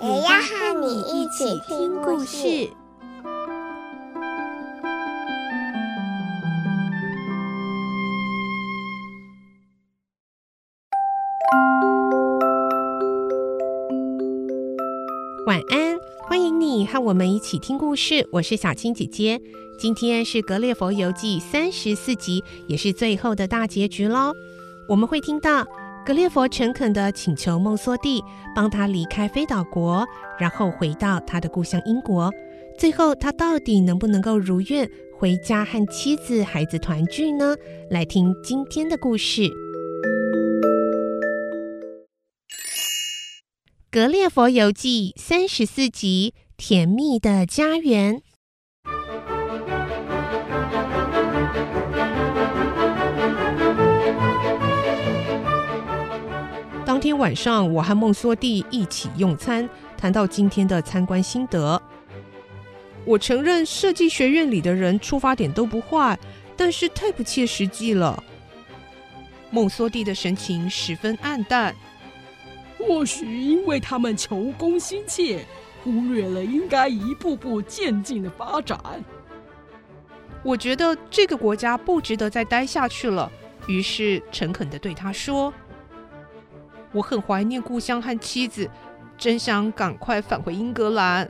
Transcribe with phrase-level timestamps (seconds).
[0.00, 2.70] 也要和你一起听故事。
[15.44, 18.28] 晚安，欢迎你和我们一起听故事。
[18.30, 19.40] 我是小青姐姐。
[19.80, 24.32] 今天是《格列佛游记》三十四集，也是最后的大结局喽。
[24.88, 25.66] 我们会听到
[26.08, 30.06] 格列佛诚恳地请求梦梭蒂帮他离开飞岛国，
[30.38, 32.32] 然后回到他的故乡英国。
[32.78, 37.54] 最后，他到底能不能够如愿回家和妻子、孩子团聚呢？
[37.90, 39.42] 来听今天的故事。
[43.90, 48.22] 《格列佛游记》三十四集：甜蜜的家园。
[56.98, 61.80] 当天晚上，我和孟梭蒂一起用餐，谈到今天的参观心得。
[63.04, 66.18] 我承认设计学院里的人出发点都不坏，
[66.56, 68.20] 但是太不切实际了。
[69.52, 71.72] 孟梭蒂的神情十分黯淡。
[72.76, 75.46] 或许因为他们求功心切，
[75.84, 78.76] 忽略了应该一步步渐进的发展。
[80.42, 83.30] 我觉得这个国家不值得再待下去了，
[83.68, 85.54] 于是诚恳的对他说
[86.92, 88.68] ：“我很怀念故乡和妻子，
[89.16, 91.28] 真想赶快返回英格兰。”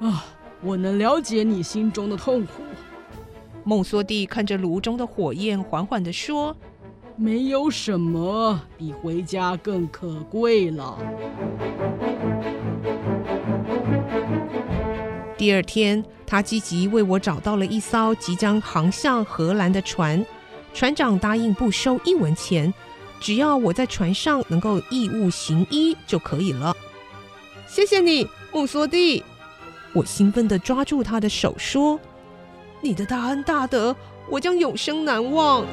[0.00, 0.24] 啊，
[0.62, 2.62] 我能了解你心中的痛苦。
[3.64, 6.56] 孟梭蒂看着炉中的火焰，缓缓地说。
[7.16, 10.96] 没有什么比回家更可贵了。
[15.36, 20.24] 第二天，他积极为我找到了一艘即将航向荷兰的船，
[20.72, 22.72] 船长答应不收一文钱，
[23.20, 26.74] 只要我在船上能够义务行医就可以了。
[27.68, 29.22] 谢谢你，穆梭蒂！
[29.92, 32.00] 我兴奋地抓住他的手说
[32.80, 33.94] ：“你的大恩大德，
[34.28, 35.64] 我将永生难忘。”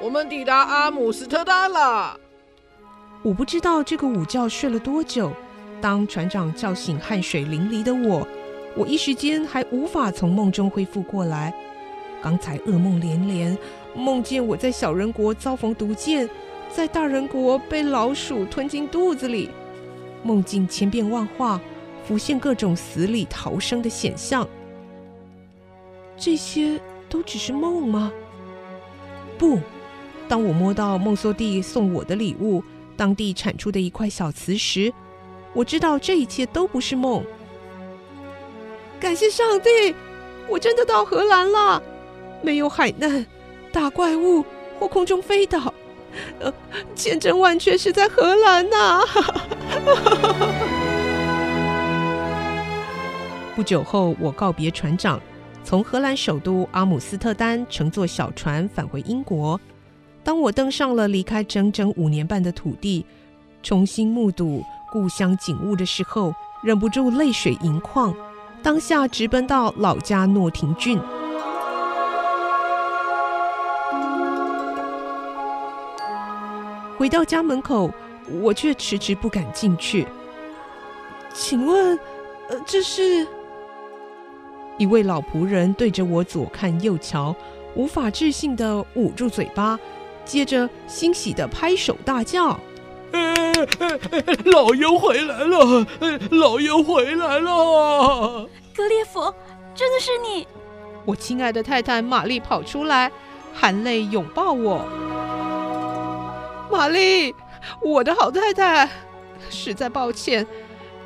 [0.00, 2.18] 我们抵达阿姆斯特丹了。
[3.22, 5.32] 我不知道这个午觉睡了多久。
[5.80, 8.26] 当船长叫醒汗水淋漓的我，
[8.76, 11.52] 我一时间还无法从梦中恢复过来。
[12.22, 13.58] 刚才噩梦连连，
[13.94, 16.28] 梦见我在小人国遭逢毒箭，
[16.72, 19.50] 在大人国被老鼠吞进肚子里。
[20.22, 21.60] 梦境千变万化，
[22.04, 24.46] 浮现各种死里逃生的险象。
[26.16, 28.12] 这些都只是梦吗？
[29.36, 29.58] 不。
[30.28, 32.62] 当我摸到梦梭蒂送我的礼物，
[32.96, 34.92] 当地产出的一块小瓷时，
[35.54, 37.24] 我知道这一切都不是梦。
[39.00, 39.94] 感谢上帝，
[40.48, 41.82] 我真的到荷兰了，
[42.42, 43.24] 没有海难、
[43.72, 44.44] 大怪物
[44.78, 45.72] 或空中飞岛，
[46.40, 46.52] 呃，
[46.94, 49.02] 千真万确是在荷兰呐、啊！
[53.56, 55.18] 不久后，我告别船长，
[55.64, 59.58] 从荷兰首都阿姆斯特丹乘坐小船返回英国。
[60.28, 63.02] 当我登上了离开整整五年半的土地，
[63.62, 64.62] 重新目睹
[64.92, 68.14] 故乡景物的时候，忍不住泪水盈眶。
[68.62, 71.00] 当下直奔到老家诺廷郡，
[76.98, 77.90] 回到家门口，
[78.42, 80.06] 我却迟迟不敢进去。
[81.32, 81.98] 请问，
[82.50, 83.26] 呃，这是？
[84.76, 87.34] 一位老仆人对着我左看右瞧，
[87.74, 89.80] 无法置信的捂住嘴巴。
[90.28, 92.60] 接着，欣喜地拍手大叫
[94.44, 95.86] ：“老爷回来了！
[96.30, 98.46] 老爷回来了！”
[98.76, 99.34] 格列佛，
[99.74, 100.46] 真的是你！
[101.06, 103.10] 我亲爱的太太玛丽跑出来，
[103.54, 104.84] 含泪拥抱我。
[106.70, 107.34] 玛丽，
[107.80, 108.86] 我的好太太，
[109.48, 110.46] 实在抱歉，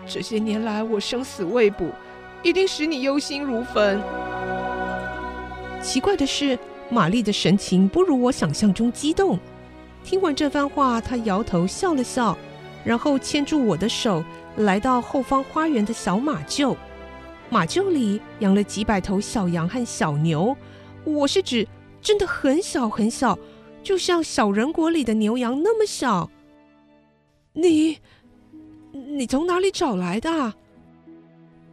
[0.04, 1.86] 这些年来我生死未卜，
[2.42, 4.02] 一定使你忧心如焚。
[5.80, 6.58] 奇怪的是。
[6.92, 9.38] 玛丽的神情不如我想象中激动。
[10.04, 12.36] 听完这番话，她摇头笑了笑，
[12.84, 14.22] 然后牵住我的手，
[14.56, 16.76] 来到后方花园的小马厩。
[17.48, 20.54] 马厩里养了几百头小羊和小牛，
[21.04, 21.66] 我是指
[22.02, 23.38] 真的很小很小，
[23.82, 26.30] 就像小人国里的牛羊那么小。
[27.54, 27.96] 你，
[28.92, 30.52] 你从哪里找来的？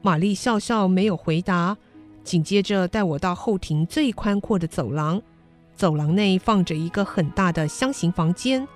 [0.02, 1.78] 玛丽笑笑没有回答，
[2.24, 5.22] 紧接着带我到后庭最宽阔的走廊。
[5.76, 8.68] 走廊内放着一个很大的箱型房间，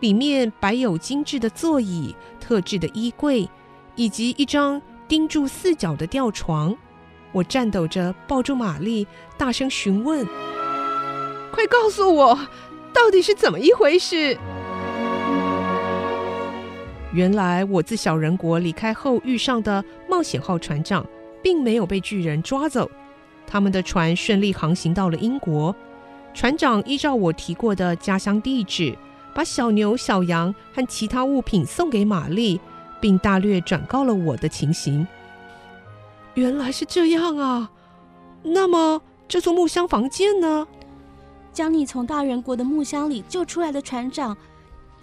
[0.00, 3.48] 里面摆有精致的座椅、特制的衣柜，
[3.94, 6.76] 以及一张钉住四角的吊床。
[7.30, 9.06] 我颤抖着抱住玛丽，
[9.38, 10.26] 大声询问
[11.50, 12.38] ：“快告诉我，
[12.92, 14.36] 到底是怎么一回事？”
[17.14, 21.06] 原来我自小人国离开后遇上的冒险号船长，
[21.42, 22.90] 并没有被巨人抓走，
[23.46, 25.74] 他们的船顺利航行到了英国。
[26.32, 28.96] 船长依照我提过的家乡地址，
[29.34, 32.60] 把小牛、小羊和其他物品送给玛丽，
[33.00, 35.06] 并大略转告了我的情形。
[36.34, 37.70] 原来是这样啊！
[38.42, 40.66] 那么这座木箱房间呢？
[41.52, 44.34] 将你从大人国的木箱里救出来的船长，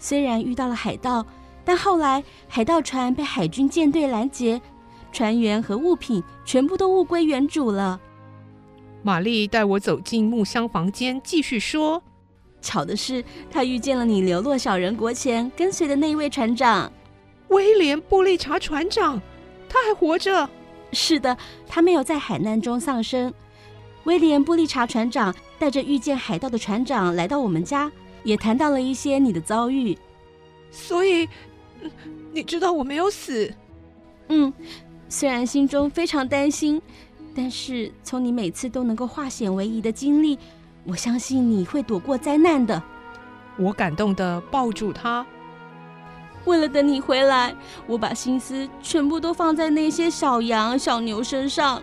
[0.00, 1.24] 虽然遇到了海盗，
[1.64, 4.60] 但后来海盗船被海军舰队拦截，
[5.12, 8.00] 船员和物品全部都物归原主了。
[9.02, 12.02] 玛丽带我走进木箱房间，继续说
[12.60, 16.92] ：“巧的是，她遇见了你流落小人国前跟随的那一位船长，
[17.48, 19.20] 威廉·布利查船长。
[19.68, 20.48] 他还活着？
[20.92, 21.36] 是的，
[21.68, 23.32] 他没有在海难中丧生。
[24.04, 27.90] 威廉·布利查船长带着遇见海盗的船长来到我们家，
[28.24, 29.96] 也谈到了一些你的遭遇。
[30.70, 31.28] 所以，
[32.32, 33.52] 你知道我没有死？
[34.28, 34.52] 嗯，
[35.10, 36.80] 虽然心中非常担心。”
[37.32, 40.36] 但是从你每次都能够化险为夷的经历，
[40.82, 42.82] 我相信你会躲过灾难的。
[43.56, 45.24] 我感动的抱住他。
[46.44, 47.54] 为了等你回来，
[47.86, 51.80] 我把心思全部都放在那些小羊、小牛身上。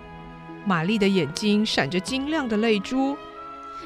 [0.66, 3.16] 玛丽的眼睛闪着晶亮的泪珠。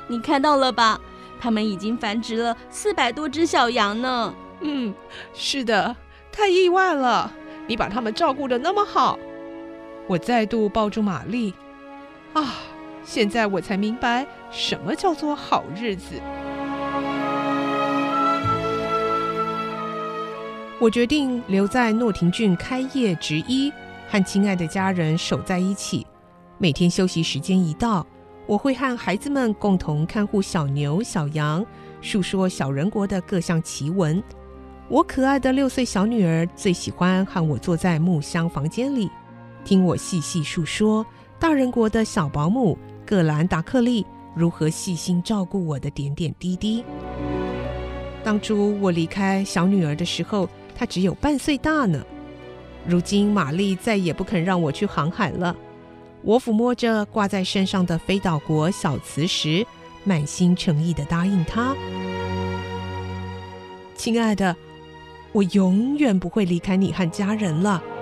[0.07, 0.99] 你看到了吧？
[1.39, 4.33] 他们已经繁殖了四百多只小羊呢。
[4.61, 4.95] 嗯，
[5.31, 5.95] 是的，
[6.31, 7.31] 太意外了。
[7.67, 9.19] 你把他们照顾的那么好。
[10.07, 11.53] 我再度抱住玛丽，
[12.33, 12.55] 啊，
[13.03, 16.19] 现在我才明白什么叫做好日子。
[20.79, 23.71] 我决定留在诺廷郡开业执医，
[24.09, 26.05] 和亲爱的家人守在一起。
[26.57, 28.05] 每天休息时间一到，
[28.47, 31.65] 我会和孩子们共同看护小牛、小羊，
[32.01, 34.21] 述说小人国的各项奇闻。
[34.89, 39.09] 我可爱的六岁小女儿最喜欢和我坐在木箱房间里。
[39.63, 41.05] 听我细细述说
[41.39, 44.05] 大人国的小保姆葛兰达克利
[44.35, 46.83] 如何细心照顾我的点点滴滴。
[48.23, 52.03] 当初我离开小女儿的时候，她只有半岁大呢。
[52.87, 55.55] 如今玛丽再也不肯让我去航海了。
[56.23, 59.65] 我抚摸着挂在身上的飞岛国小磁石，
[60.03, 61.75] 满心诚意地答应她
[63.95, 64.55] ：“亲爱的，
[65.31, 67.81] 我永远不会离开你和家人了。”《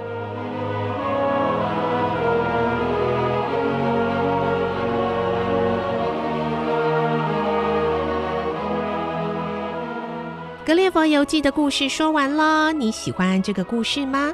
[10.66, 14.32] 格列佛游记》的故事说完了，你喜欢这个故事吗？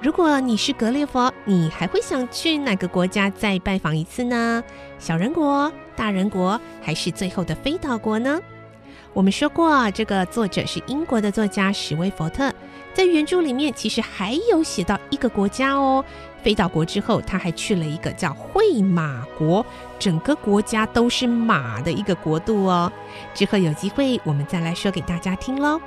[0.00, 4.62] 如果你是格列佛，你还会想去哪个国家再拜访一次呢？
[4.98, 8.40] 小人国、大人国，还是最后的飞岛国呢？
[9.12, 12.52] 我们说过，这个作者是英国的作家史威佛特，
[12.94, 16.04] 在原著里面其实还有写到一个国家哦。
[16.42, 19.64] 飞岛国之后，他还去了一个叫会马国，
[19.98, 22.90] 整个国家都是马的一个国度哦。
[23.32, 25.80] 之后有机会我们再来说给大家听喽。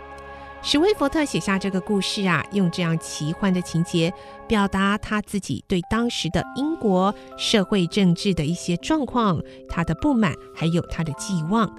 [0.62, 4.12] 史威佛特写下这个故事啊，用这样奇幻的情节，
[4.48, 11.70] 表达他自己对当时的英国社会政治的一些状况，他的不满，还有他的寄望。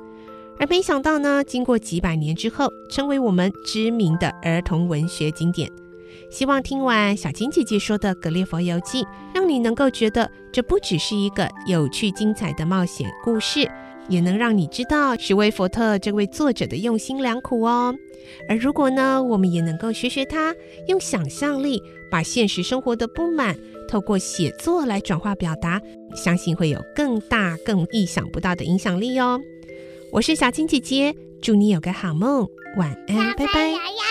[0.59, 5.71] 而没想到呢，经过几百年之后，成为我们知名的儿童文学经典。
[6.31, 9.03] 希望听完小金姐姐说的《格列佛游记》，
[9.35, 13.71] 让你能够觉得这不只是一个有趣精彩的冒险故事，
[14.09, 17.95] 也能让你知道史威佛特这位作者的用心良苦哦。
[18.49, 20.55] 而如果呢，我们也能够学学他，
[20.89, 25.81] 用想象力把现实生活的不满透过写作来转化表达，
[26.17, 29.39] 相信会有更大、更意想不到的影响力哦。
[30.13, 32.49] 我是小青姐姐，祝你有个好梦，
[32.79, 34.06] 晚安，拜拜。